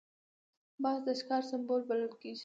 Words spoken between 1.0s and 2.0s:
د ښکار سمبول